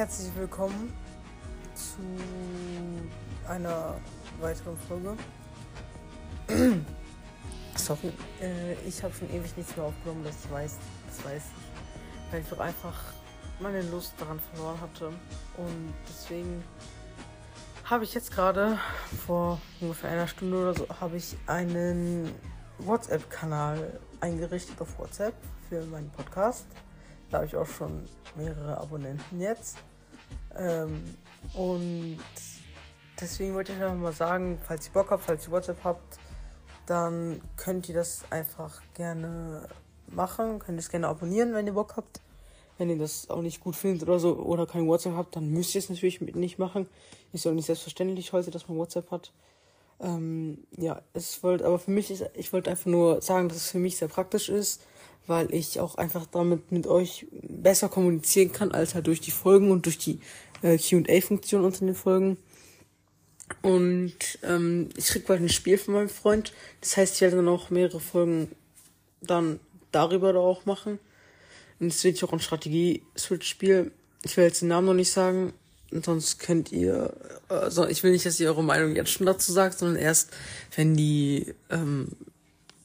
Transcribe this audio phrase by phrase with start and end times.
[0.00, 0.94] herzlich willkommen
[1.74, 1.98] zu
[3.46, 4.00] einer
[4.40, 5.14] weiteren Folge.
[7.76, 8.10] Sorry,
[8.40, 12.48] äh, ich habe schon ewig nichts mehr aufgenommen, ich weiß, das weiß ich, weil ich
[12.48, 12.98] doch einfach
[13.60, 16.64] meine Lust daran verloren hatte und deswegen
[17.84, 18.78] habe ich jetzt gerade
[19.26, 22.34] vor ungefähr einer Stunde oder so habe ich einen
[22.78, 25.34] WhatsApp-Kanal eingerichtet auf WhatsApp
[25.68, 26.64] für meinen Podcast.
[27.28, 29.76] Da habe ich auch schon mehrere Abonnenten jetzt.
[30.58, 31.02] Ähm,
[31.54, 32.18] und
[33.20, 36.18] deswegen wollte ich einfach mal sagen, falls ihr Bock habt, falls ihr WhatsApp habt,
[36.86, 39.68] dann könnt ihr das einfach gerne
[40.08, 40.58] machen.
[40.58, 42.20] Könnt ihr es gerne abonnieren, wenn ihr Bock habt.
[42.78, 45.74] Wenn ihr das auch nicht gut findet oder so oder kein WhatsApp habt, dann müsst
[45.74, 46.88] ihr es natürlich nicht machen.
[47.32, 49.32] Ist ja auch nicht selbstverständlich heute, dass man WhatsApp hat.
[50.00, 53.70] Ähm, ja, es wollte, aber für mich ist, ich wollte einfach nur sagen, dass es
[53.70, 54.82] für mich sehr praktisch ist,
[55.26, 59.70] weil ich auch einfach damit mit euch besser kommunizieren kann, als halt durch die Folgen
[59.70, 60.20] und durch die
[60.62, 62.36] äh, QA-Funktion unter den Folgen.
[63.62, 66.52] Und ähm, ich krieg bald ein Spiel von meinem Freund.
[66.80, 68.48] Das heißt, ich werde dann auch mehrere Folgen
[69.20, 69.60] dann
[69.92, 70.98] darüber da auch machen.
[71.78, 73.90] Und es wird auch ein Strategie-Switch-Spiel.
[74.22, 75.52] Ich will jetzt den Namen noch nicht sagen.
[75.90, 77.12] Sonst könnt ihr,
[77.48, 80.30] also ich will nicht, dass ihr eure Meinung jetzt schon dazu sagt, sondern erst,
[80.76, 82.08] wenn die, ähm,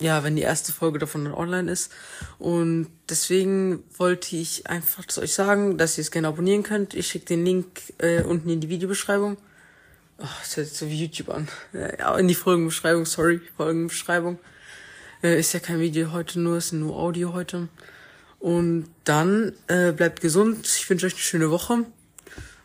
[0.00, 1.92] ja, wenn die erste Folge davon online ist.
[2.38, 6.94] Und deswegen wollte ich einfach zu euch sagen, dass ihr es gerne abonnieren könnt.
[6.94, 7.66] Ich schicke den Link
[7.98, 9.36] äh, unten in die Videobeschreibung.
[10.18, 11.48] Oh, das hört sich so wie YouTube an.
[11.72, 14.38] Ja, in die Folgenbeschreibung, sorry, Folgenbeschreibung.
[15.22, 17.68] Äh, ist ja kein Video heute nur, ist nur Audio heute.
[18.38, 20.66] Und dann äh, bleibt gesund.
[20.66, 21.84] Ich wünsche euch eine schöne Woche.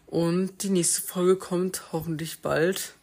[0.07, 2.93] Und die nächste Folge kommt hoffentlich bald.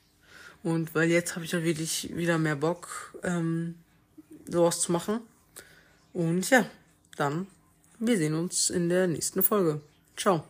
[0.62, 3.74] Und weil jetzt habe ich auch wirklich wieder mehr Bock, ähm,
[4.48, 5.20] sowas zu machen.
[6.12, 6.66] Und ja,
[7.16, 7.46] dann,
[7.98, 9.80] wir sehen uns in der nächsten Folge.
[10.16, 10.44] Ciao.